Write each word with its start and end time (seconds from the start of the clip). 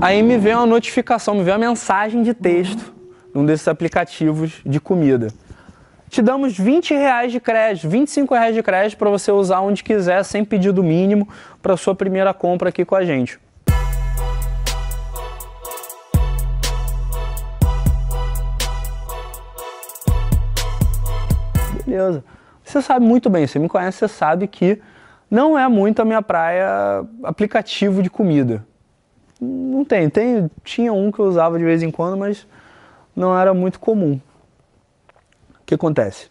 Aí 0.00 0.22
me 0.22 0.38
veio 0.38 0.58
uma 0.58 0.66
notificação, 0.66 1.34
me 1.34 1.42
veio 1.42 1.56
uma 1.56 1.68
mensagem 1.68 2.22
de 2.22 2.32
texto 2.32 2.94
num 3.34 3.44
desses 3.44 3.66
aplicativos 3.66 4.60
de 4.64 4.78
comida. 4.78 5.28
Te 6.08 6.20
damos 6.20 6.56
20 6.56 6.94
reais 6.94 7.32
de 7.32 7.40
crédito, 7.40 7.88
25 7.88 8.34
reais 8.34 8.54
de 8.54 8.62
crédito 8.62 8.98
para 8.98 9.10
você 9.10 9.32
usar 9.32 9.60
onde 9.60 9.82
quiser, 9.82 10.22
sem 10.24 10.44
pedido 10.44 10.82
mínimo, 10.84 11.28
para 11.60 11.76
sua 11.76 11.94
primeira 11.94 12.32
compra 12.34 12.68
aqui 12.68 12.84
com 12.84 12.94
a 12.94 13.04
gente. 13.04 13.40
Beleza. 21.86 22.24
Você 22.62 22.80
sabe 22.80 23.04
muito 23.04 23.28
bem, 23.28 23.46
você 23.46 23.58
me 23.58 23.68
conhece, 23.68 23.98
você 23.98 24.08
sabe 24.08 24.46
que 24.46 24.80
não 25.30 25.58
é 25.58 25.66
muito 25.66 26.00
a 26.00 26.04
minha 26.04 26.22
praia 26.22 27.04
aplicativo 27.24 28.02
de 28.02 28.08
comida. 28.08 28.64
Não 29.44 29.84
tem, 29.84 30.08
tem, 30.08 30.48
tinha 30.62 30.92
um 30.92 31.10
que 31.10 31.18
eu 31.18 31.24
usava 31.24 31.58
de 31.58 31.64
vez 31.64 31.82
em 31.82 31.90
quando, 31.90 32.16
mas 32.16 32.46
não 33.16 33.36
era 33.36 33.52
muito 33.52 33.80
comum. 33.80 34.20
O 35.50 35.64
que 35.66 35.74
acontece? 35.74 36.30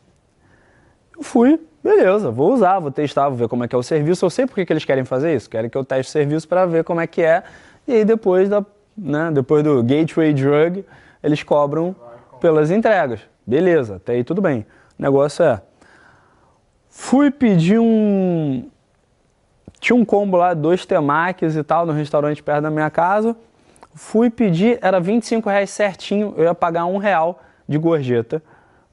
Eu 1.14 1.22
fui, 1.22 1.60
beleza, 1.84 2.32
vou 2.32 2.54
usar, 2.54 2.80
vou 2.80 2.90
testar, 2.90 3.28
vou 3.28 3.38
ver 3.38 3.50
como 3.50 3.66
é 3.66 3.68
que 3.68 3.76
é 3.76 3.78
o 3.78 3.84
serviço. 3.84 4.24
Eu 4.24 4.30
sei 4.30 4.46
porque 4.46 4.66
que 4.66 4.72
eles 4.72 4.86
querem 4.86 5.04
fazer 5.04 5.36
isso, 5.36 5.50
querem 5.50 5.70
que 5.70 5.78
eu 5.78 5.84
teste 5.84 6.10
o 6.10 6.14
serviço 6.14 6.48
para 6.48 6.66
ver 6.66 6.86
como 6.86 7.02
é 7.02 7.08
que 7.08 7.22
é. 7.22 7.44
E 7.86 7.96
aí 7.96 8.06
depois, 8.06 8.48
da, 8.48 8.66
né, 8.98 9.30
depois 9.34 9.62
do 9.62 9.84
Gateway 9.84 10.34
Drug, 10.34 10.86
eles 11.22 11.44
cobram 11.44 11.94
pelas 12.40 12.72
entregas. 12.72 13.20
Beleza, 13.46 13.98
até 13.98 14.14
aí 14.14 14.24
tudo 14.24 14.42
bem. 14.42 14.66
O 14.98 15.02
negócio 15.02 15.44
é, 15.44 15.62
fui 16.90 17.30
pedir 17.30 17.78
um, 17.78 18.70
tinha 19.82 19.96
um 19.96 20.06
combo 20.06 20.38
lá, 20.38 20.54
dois 20.54 20.86
temakis 20.86 21.58
e 21.58 21.64
tal, 21.64 21.88
no 21.88 21.92
restaurante 21.92 22.42
perto 22.42 22.62
da 22.62 22.70
minha 22.70 22.90
casa. 22.92 23.36
Fui 23.96 24.30
pedir, 24.30 24.78
era 24.80 25.00
25 25.00 25.50
reais 25.50 25.72
certinho, 25.72 26.36
eu 26.38 26.44
ia 26.44 26.56
pagar 26.56 26.86
um 26.86 26.98
real 26.98 27.42
de 27.68 27.80
gorjeta, 27.80 28.44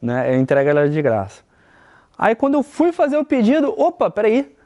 né? 0.00 0.34
Entrega 0.39 0.70
era 0.70 0.89
de 0.89 1.00
graça. 1.03 1.42
Aí 2.17 2.34
quando 2.34 2.55
eu 2.55 2.62
fui 2.62 2.91
fazer 2.91 3.19
o 3.19 3.25
pedido, 3.25 3.72
opa, 3.78 4.11
peraí, 4.11 4.56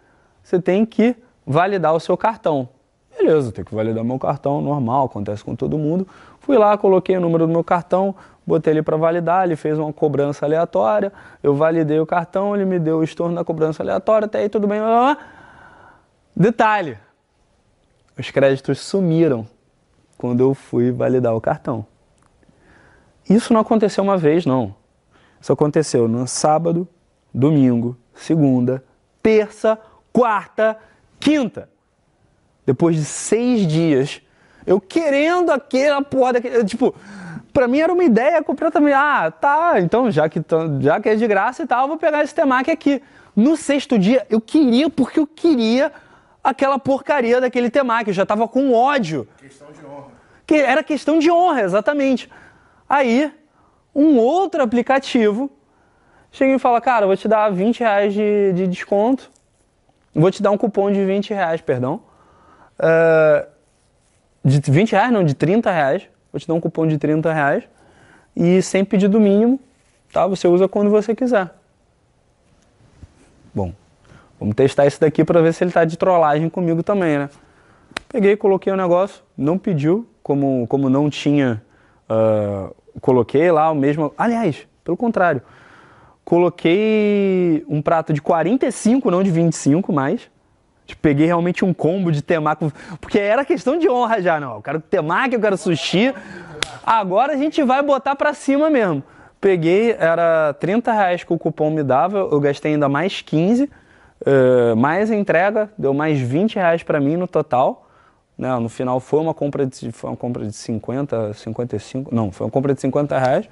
você 0.42 0.62
tem 0.62 0.86
que 0.86 1.16
validar 1.44 1.92
o 1.92 1.98
seu 1.98 2.16
cartão. 2.16 2.68
Beleza, 3.18 3.50
tem 3.50 3.64
que 3.64 3.74
validar 3.74 4.04
meu 4.04 4.18
cartão, 4.18 4.62
normal, 4.62 5.06
acontece 5.06 5.44
com 5.44 5.56
todo 5.56 5.76
mundo. 5.76 6.06
Fui 6.38 6.56
lá, 6.56 6.78
coloquei 6.78 7.16
o 7.16 7.20
número 7.20 7.48
do 7.48 7.52
meu 7.52 7.64
cartão, 7.64 8.14
botei 8.46 8.72
ele 8.72 8.82
para 8.82 8.96
validar, 8.96 9.44
ele 9.44 9.56
fez 9.56 9.76
uma 9.76 9.92
cobrança 9.92 10.46
aleatória, 10.46 11.12
eu 11.42 11.54
validei 11.54 11.98
o 11.98 12.06
cartão, 12.06 12.54
ele 12.54 12.64
me 12.64 12.78
deu 12.78 12.98
o 12.98 13.04
estorno 13.04 13.34
da 13.34 13.44
cobrança 13.44 13.82
aleatória, 13.82 14.26
até 14.26 14.38
aí 14.38 14.48
tudo 14.48 14.68
bem. 14.68 14.80
Blá. 14.80 15.18
Detalhe: 16.34 16.98
os 18.18 18.30
créditos 18.30 18.80
sumiram 18.80 19.46
quando 20.16 20.40
eu 20.40 20.54
fui 20.54 20.90
validar 20.90 21.34
o 21.34 21.40
cartão. 21.40 21.86
Isso 23.28 23.52
não 23.52 23.60
aconteceu 23.60 24.02
uma 24.02 24.16
vez, 24.16 24.44
não. 24.44 24.74
Isso 25.40 25.52
aconteceu 25.52 26.06
no 26.06 26.26
sábado, 26.26 26.86
domingo, 27.32 27.96
segunda, 28.14 28.84
terça, 29.22 29.78
quarta, 30.12 30.78
quinta. 31.18 31.68
Depois 32.64 32.96
de 32.96 33.04
seis 33.04 33.66
dias, 33.66 34.22
eu 34.66 34.80
querendo 34.80 35.50
aquela 35.50 36.02
porra 36.02 36.34
daquele. 36.34 36.64
Tipo, 36.64 36.94
pra 37.52 37.66
mim 37.66 37.80
era 37.80 37.92
uma 37.92 38.04
ideia 38.04 38.42
completamente. 38.42 38.94
Ah, 38.94 39.30
tá, 39.30 39.80
então 39.80 40.10
já 40.10 40.28
que, 40.28 40.40
já 40.80 41.00
que 41.00 41.08
é 41.08 41.14
de 41.14 41.26
graça 41.26 41.62
e 41.62 41.66
tal, 41.66 41.82
eu 41.82 41.88
vou 41.88 41.96
pegar 41.96 42.22
esse 42.22 42.34
temaki 42.34 42.70
aqui. 42.70 43.02
No 43.34 43.56
sexto 43.56 43.98
dia, 43.98 44.26
eu 44.28 44.40
queria, 44.40 44.90
porque 44.90 45.18
eu 45.18 45.26
queria 45.26 45.90
aquela 46.42 46.78
porcaria 46.78 47.40
daquele 47.40 47.70
temaki. 47.70 48.10
Eu 48.10 48.14
já 48.14 48.26
tava 48.26 48.48
com 48.48 48.72
ódio. 48.72 49.28
Questão 49.38 49.70
de 49.70 49.84
honra. 49.84 50.10
Que 50.46 50.56
era 50.56 50.82
questão 50.82 51.18
de 51.18 51.30
honra, 51.30 51.62
exatamente. 51.62 52.28
Aí, 52.88 53.32
um 53.94 54.16
outro 54.18 54.62
aplicativo 54.62 55.50
chega 56.30 56.54
e 56.54 56.58
fala, 56.58 56.80
cara, 56.80 57.06
vou 57.06 57.16
te 57.16 57.28
dar 57.28 57.50
20 57.50 57.80
reais 57.80 58.14
de, 58.14 58.52
de 58.54 58.66
desconto. 58.66 59.30
Vou 60.14 60.30
te 60.30 60.42
dar 60.42 60.50
um 60.50 60.58
cupom 60.58 60.90
de 60.90 61.04
20 61.04 61.30
reais, 61.32 61.60
perdão. 61.60 62.02
Uh, 62.78 63.46
de 64.44 64.60
20 64.70 64.92
reais, 64.92 65.12
não, 65.12 65.24
de 65.24 65.34
30 65.34 65.70
reais. 65.70 66.08
Vou 66.32 66.40
te 66.40 66.48
dar 66.48 66.54
um 66.54 66.60
cupom 66.60 66.86
de 66.86 66.98
30 66.98 67.32
reais. 67.32 67.64
E 68.34 68.60
sem 68.62 68.84
pedido 68.84 69.20
mínimo, 69.20 69.60
tá? 70.12 70.26
Você 70.26 70.48
usa 70.48 70.66
quando 70.66 70.90
você 70.90 71.14
quiser. 71.14 71.50
Bom, 73.54 73.74
Vamos 74.42 74.56
testar 74.56 74.86
esse 74.86 75.00
daqui 75.00 75.24
para 75.24 75.40
ver 75.40 75.54
se 75.54 75.62
ele 75.62 75.70
está 75.70 75.84
de 75.84 75.96
trollagem 75.96 76.48
comigo 76.48 76.82
também, 76.82 77.16
né? 77.16 77.30
Peguei, 78.08 78.36
coloquei 78.36 78.72
o 78.72 78.76
negócio, 78.76 79.22
não 79.38 79.56
pediu, 79.56 80.04
como, 80.20 80.66
como 80.66 80.90
não 80.90 81.08
tinha, 81.08 81.62
uh, 82.10 82.74
coloquei 83.00 83.52
lá 83.52 83.70
o 83.70 83.74
mesmo. 83.76 84.12
Aliás, 84.18 84.66
pelo 84.82 84.96
contrário, 84.96 85.40
coloquei 86.24 87.64
um 87.68 87.80
prato 87.80 88.12
de 88.12 88.20
45, 88.20 89.12
não 89.12 89.22
de 89.22 89.30
25 89.30 89.92
mais. 89.92 90.28
Peguei 91.00 91.26
realmente 91.26 91.64
um 91.64 91.72
combo 91.72 92.10
de 92.10 92.20
temaki, 92.20 92.68
porque 93.00 93.20
era 93.20 93.44
questão 93.44 93.78
de 93.78 93.88
honra 93.88 94.20
já, 94.20 94.40
não. 94.40 94.56
Eu 94.56 94.60
quero 94.62 94.80
temaki, 94.80 95.36
eu 95.36 95.40
quero 95.40 95.56
sushi. 95.56 96.12
Agora 96.84 97.34
a 97.34 97.36
gente 97.36 97.62
vai 97.62 97.80
botar 97.80 98.16
pra 98.16 98.34
cima 98.34 98.68
mesmo. 98.68 99.04
Peguei, 99.40 99.92
era 99.96 100.52
30 100.54 100.92
reais 100.92 101.22
que 101.22 101.32
o 101.32 101.38
cupom 101.38 101.70
me 101.70 101.84
dava, 101.84 102.18
eu 102.18 102.40
gastei 102.40 102.72
ainda 102.72 102.88
mais 102.88 103.22
15 103.22 103.70
Uh, 104.22 104.76
mais 104.76 105.10
entrega, 105.10 105.68
deu 105.76 105.92
mais 105.92 106.18
20 106.20 106.54
reais 106.54 106.82
para 106.82 107.00
mim 107.00 107.16
no 107.16 107.26
total. 107.26 107.88
Né? 108.38 108.56
No 108.58 108.68
final 108.68 109.00
foi 109.00 109.20
uma 109.20 109.34
compra 109.34 109.66
de, 109.66 109.90
foi 109.90 110.10
uma 110.10 110.16
compra 110.16 110.46
de 110.46 110.52
50, 110.52 111.34
55, 111.34 112.14
não, 112.14 112.30
foi 112.30 112.46
uma 112.46 112.50
compra 112.50 112.72
de 112.74 112.80
50 112.80 113.18
reais. 113.18 113.48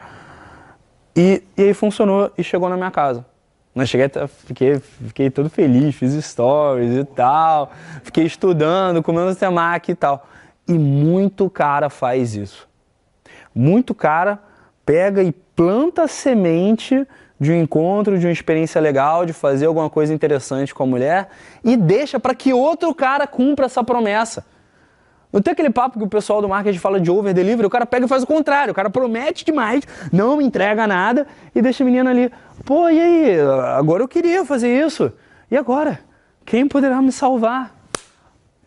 E, 1.16 1.42
e 1.56 1.62
aí 1.62 1.74
funcionou 1.74 2.30
e 2.38 2.44
chegou 2.44 2.68
na 2.68 2.76
minha 2.76 2.90
casa. 2.90 3.24
Eu 3.74 3.86
cheguei, 3.86 4.10
fiquei, 4.46 4.78
fiquei 4.78 5.30
todo 5.30 5.48
feliz, 5.48 5.94
fiz 5.94 6.12
stories 6.24 6.96
e 6.96 7.04
tal, 7.04 7.70
fiquei 8.02 8.24
estudando, 8.24 9.02
comendo 9.02 9.34
temaki 9.34 9.92
e 9.92 9.94
tal. 9.94 10.26
E 10.68 10.72
muito 10.72 11.48
cara 11.48 11.88
faz 11.88 12.34
isso. 12.34 12.68
Muito 13.54 13.94
cara 13.94 14.40
pega 14.84 15.22
e 15.22 15.32
planta 15.32 16.08
semente 16.08 17.06
de 17.40 17.50
um 17.50 17.54
encontro, 17.54 18.18
de 18.18 18.26
uma 18.26 18.32
experiência 18.32 18.78
legal, 18.80 19.24
de 19.24 19.32
fazer 19.32 19.64
alguma 19.64 19.88
coisa 19.88 20.12
interessante 20.12 20.74
com 20.74 20.82
a 20.82 20.86
mulher 20.86 21.28
e 21.64 21.74
deixa 21.74 22.20
para 22.20 22.34
que 22.34 22.52
outro 22.52 22.94
cara 22.94 23.26
cumpra 23.26 23.64
essa 23.64 23.82
promessa. 23.82 24.44
Não 25.32 25.40
tem 25.40 25.52
aquele 25.52 25.70
papo 25.70 25.98
que 25.98 26.04
o 26.04 26.08
pessoal 26.08 26.42
do 26.42 26.48
marketing 26.48 26.78
fala 26.78 27.00
de 27.00 27.10
over 27.10 27.32
delivery, 27.32 27.66
o 27.66 27.70
cara 27.70 27.86
pega 27.86 28.04
e 28.04 28.08
faz 28.08 28.24
o 28.24 28.26
contrário, 28.26 28.72
o 28.72 28.74
cara 28.74 28.90
promete 28.90 29.44
demais, 29.44 29.84
não 30.12 30.42
entrega 30.42 30.86
nada 30.86 31.26
e 31.54 31.62
deixa 31.62 31.82
a 31.82 31.86
menina 31.86 32.10
ali. 32.10 32.30
Pô, 32.64 32.90
e 32.90 33.00
aí? 33.00 33.40
Agora 33.76 34.02
eu 34.02 34.08
queria 34.08 34.44
fazer 34.44 34.68
isso. 34.84 35.10
E 35.50 35.56
agora? 35.56 36.00
Quem 36.44 36.66
poderá 36.66 37.00
me 37.00 37.12
salvar? 37.12 37.74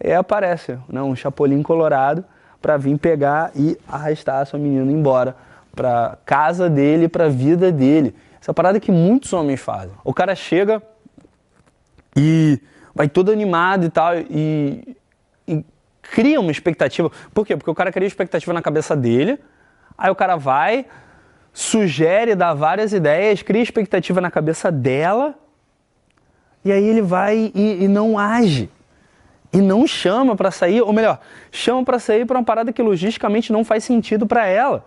E 0.02 0.14
aparece 0.14 0.80
né, 0.88 1.02
um 1.02 1.16
chapolim 1.16 1.62
colorado 1.62 2.24
para 2.62 2.78
vir 2.78 2.98
pegar 2.98 3.52
e 3.56 3.78
arrastar 3.88 4.42
a 4.42 4.46
sua 4.46 4.58
menina 4.58 4.90
embora 4.92 5.36
para 5.76 6.18
casa 6.26 6.70
dele, 6.70 7.10
para 7.10 7.28
vida 7.28 7.72
dele. 7.72 8.16
Essa 8.44 8.54
parada 8.54 8.78
que 8.78 8.92
muitos 8.92 9.32
homens 9.32 9.62
fazem. 9.62 9.96
O 10.04 10.14
cara 10.14 10.36
chega 10.36 10.84
e 12.14 12.60
vai 12.94 13.08
todo 13.08 13.32
animado 13.32 13.86
e 13.86 13.90
tal, 13.90 14.18
e, 14.18 14.98
e 15.48 15.64
cria 16.02 16.42
uma 16.42 16.52
expectativa. 16.52 17.10
Por 17.34 17.48
quê? 17.48 17.56
Porque 17.56 17.72
o 17.72 17.74
cara 17.74 17.90
cria 17.90 18.06
expectativa 18.06 18.52
na 18.52 18.62
cabeça 18.62 18.98
dele, 18.98 19.40
aí 19.98 20.12
o 20.12 20.16
cara 20.16 20.36
vai, 20.36 20.86
sugere, 21.54 22.36
dá 22.36 22.54
várias 22.54 22.92
ideias, 22.92 23.42
cria 23.42 23.64
expectativa 23.64 24.20
na 24.20 24.30
cabeça 24.30 24.70
dela, 24.70 25.36
e 26.66 26.72
aí 26.74 26.84
ele 26.84 27.02
vai 27.02 27.50
e, 27.56 27.86
e 27.86 27.88
não 27.88 28.20
age. 28.20 28.70
E 29.54 29.62
não 29.62 29.88
chama 29.88 30.36
para 30.36 30.52
sair, 30.52 30.82
ou 30.82 30.92
melhor, 30.92 31.22
chama 31.50 31.86
para 31.86 31.98
sair 31.98 32.26
para 32.26 32.40
uma 32.40 32.44
parada 32.44 32.74
que 32.74 32.82
logisticamente 32.82 33.54
não 33.54 33.64
faz 33.64 33.86
sentido 33.86 34.28
para 34.28 34.46
ela. 34.46 34.84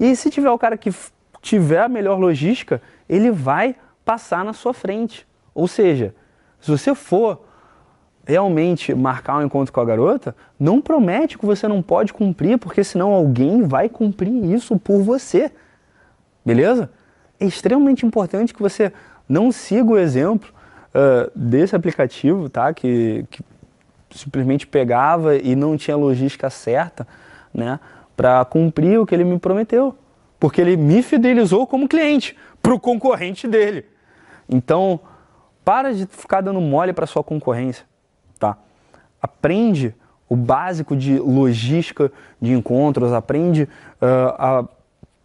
E 0.00 0.16
se 0.16 0.30
tiver 0.30 0.50
o 0.50 0.58
cara 0.58 0.76
que 0.76 0.92
tiver 1.40 1.80
a 1.80 1.88
melhor 1.88 2.18
logística, 2.18 2.80
ele 3.08 3.30
vai 3.30 3.74
passar 4.04 4.44
na 4.44 4.52
sua 4.52 4.74
frente. 4.74 5.26
Ou 5.54 5.66
seja, 5.66 6.14
se 6.60 6.70
você 6.70 6.94
for 6.94 7.40
realmente 8.26 8.94
marcar 8.94 9.38
um 9.38 9.42
encontro 9.42 9.72
com 9.72 9.80
a 9.80 9.84
garota, 9.84 10.36
não 10.58 10.80
promete 10.80 11.38
que 11.38 11.46
você 11.46 11.66
não 11.66 11.82
pode 11.82 12.12
cumprir, 12.12 12.58
porque 12.58 12.84
senão 12.84 13.12
alguém 13.12 13.62
vai 13.62 13.88
cumprir 13.88 14.44
isso 14.44 14.78
por 14.78 15.02
você. 15.02 15.50
Beleza? 16.44 16.90
É 17.38 17.46
extremamente 17.46 18.04
importante 18.04 18.54
que 18.54 18.62
você 18.62 18.92
não 19.28 19.50
siga 19.50 19.90
o 19.90 19.98
exemplo 19.98 20.50
uh, 20.94 21.30
desse 21.34 21.74
aplicativo, 21.74 22.48
tá? 22.48 22.72
Que, 22.72 23.24
que 23.30 23.42
simplesmente 24.10 24.66
pegava 24.66 25.36
e 25.36 25.56
não 25.56 25.76
tinha 25.76 25.96
logística 25.96 26.50
certa, 26.50 27.06
né? 27.52 27.80
Para 28.16 28.44
cumprir 28.44 29.00
o 29.00 29.06
que 29.06 29.14
ele 29.14 29.24
me 29.24 29.38
prometeu 29.38 29.96
porque 30.40 30.60
ele 30.60 30.76
me 30.76 31.02
fidelizou 31.02 31.66
como 31.66 31.86
cliente 31.86 32.36
para 32.62 32.74
o 32.74 32.80
concorrente 32.80 33.46
dele. 33.46 33.84
Então, 34.48 34.98
para 35.64 35.92
de 35.92 36.06
ficar 36.06 36.40
dando 36.40 36.60
mole 36.60 36.94
para 36.94 37.06
sua 37.06 37.22
concorrência, 37.22 37.84
tá? 38.38 38.56
Aprende 39.20 39.94
o 40.28 40.34
básico 40.34 40.96
de 40.96 41.18
logística 41.18 42.10
de 42.40 42.52
encontros, 42.52 43.12
aprende 43.12 43.64
uh, 44.00 44.34
a 44.38 44.68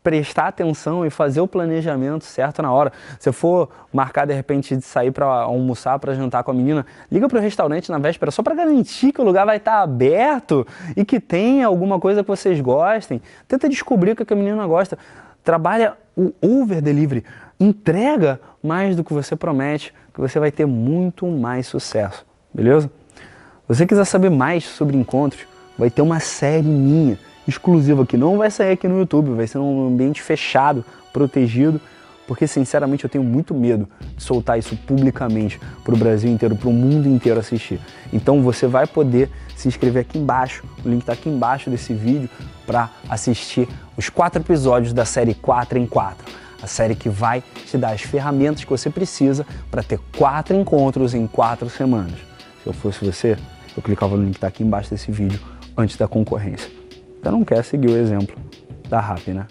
prestar 0.06 0.50
atenção 0.50 1.04
e 1.04 1.10
fazer 1.10 1.42
o 1.42 1.48
planejamento 1.48 2.26
certo 2.26 2.62
na 2.62 2.72
hora. 2.72 2.94
Se 3.20 3.32
for 3.32 3.68
marcar 3.92 4.28
de 4.28 4.36
repente 4.36 4.76
de 4.78 4.84
sair 4.84 5.10
para 5.10 5.26
almoçar, 5.26 5.98
para 5.98 6.14
jantar 6.14 6.44
com 6.44 6.52
a 6.52 6.54
menina, 6.54 6.86
liga 7.12 7.28
para 7.28 7.40
o 7.40 7.42
restaurante 7.42 7.90
na 7.90 7.98
véspera 7.98 8.30
só 8.30 8.44
para 8.44 8.54
garantir 8.54 9.12
que 9.12 9.20
o 9.20 9.24
lugar 9.24 9.48
vai 9.48 9.58
estar 9.58 9.78
tá 9.78 9.82
aberto 9.82 10.66
e 10.96 11.04
que 11.04 11.20
tenha 11.20 11.66
alguma 11.66 12.00
coisa 12.00 12.22
que 12.22 12.28
vocês 12.28 12.62
gostem. 12.62 13.20
Tenta 13.48 13.68
descobrir 13.68 14.12
o 14.12 14.16
que 14.16 14.32
a 14.32 14.38
menina 14.38 14.68
gosta. 14.68 14.96
Trabalha 15.44 15.96
o 16.16 16.32
over 16.40 16.84
delivery. 16.84 17.26
Entrega 17.60 18.40
mais 18.62 18.96
do 18.96 19.04
que 19.04 19.12
você 19.12 19.36
promete, 19.36 19.92
que 20.14 20.22
você 20.22 20.40
vai 20.40 20.52
ter 20.52 20.68
muito 20.68 21.26
mais 21.26 21.66
sucesso. 21.66 22.24
Beleza? 22.54 22.92
Se 23.18 23.68
você 23.70 23.88
quiser 23.88 24.06
saber 24.06 24.30
mais 24.30 24.66
sobre 24.66 24.96
encontros, 24.96 25.48
vai 25.76 25.90
ter 25.90 26.04
uma 26.04 26.20
série 26.20 26.68
minha 26.68 27.18
exclusiva 27.48 28.06
que 28.06 28.18
não 28.18 28.38
vai 28.38 28.50
sair 28.52 28.72
aqui 28.72 28.88
no 28.88 29.00
YouTube, 29.00 29.32
vai 29.32 29.48
ser 29.48 29.58
num 29.58 29.88
ambiente 29.88 30.22
fechado, 30.22 30.84
protegido, 31.14 31.80
porque 32.28 32.48
sinceramente 32.48 33.04
eu 33.04 33.10
tenho 33.10 33.24
muito 33.24 33.54
medo 33.54 33.88
de 34.16 34.24
soltar 34.24 34.58
isso 34.58 34.76
publicamente 34.76 35.60
para 35.84 35.94
o 35.94 35.98
Brasil 35.98 36.30
inteiro, 36.30 36.56
para 36.56 36.70
o 36.70 36.74
mundo 36.74 37.08
inteiro 37.08 37.40
assistir. 37.40 37.80
Então 38.12 38.42
você 38.42 38.68
vai 38.68 38.88
poder 38.88 39.30
se 39.56 39.68
inscrever 39.68 40.02
aqui 40.02 40.18
embaixo, 40.18 40.64
o 40.84 40.90
link 40.90 41.02
está 41.02 41.14
aqui 41.14 41.30
embaixo 41.30 41.70
desse 41.70 41.94
vídeo 41.94 42.30
para 42.66 42.90
assistir 43.08 43.68
os 43.96 44.10
quatro 44.10 44.42
episódios 44.42 44.92
da 44.92 45.06
série 45.06 45.34
4 45.34 45.78
em 45.78 45.86
4. 45.86 46.46
A 46.62 46.68
série 46.68 46.96
que 46.96 47.10
vai 47.10 47.44
te 47.68 47.78
dar 47.78 47.92
as 47.92 48.02
ferramentas 48.02 48.64
que 48.64 48.70
você 48.70 48.90
precisa 48.90 49.46
para 49.70 49.84
ter 49.84 50.00
quatro 50.18 50.56
encontros 50.56 51.14
em 51.14 51.28
quatro 51.28 51.70
semanas. 51.70 52.16
Se 52.64 52.68
eu 52.68 52.74
fosse 52.74 53.06
você, 53.06 53.38
eu 53.78 53.84
clicava 53.84 54.18
no 54.18 54.24
link 54.24 54.32
que 54.32 54.38
está 54.38 54.48
aqui 54.48 54.64
embaixo 54.64 54.90
desse 54.90 55.12
vídeo 55.12 55.40
antes 55.78 55.96
da 55.96 56.08
concorrência. 56.08 56.85
Então 57.26 57.40
não 57.40 57.44
quer 57.44 57.64
seguir 57.64 57.88
o 57.88 57.98
exemplo 57.98 58.36
da 58.88 59.00
RAP, 59.00 59.30
né? 59.30 59.48